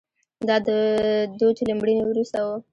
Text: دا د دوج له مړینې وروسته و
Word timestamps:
دا 0.47 0.55
د 0.67 0.69
دوج 1.39 1.57
له 1.67 1.73
مړینې 1.79 2.03
وروسته 2.07 2.37
و 2.45 2.47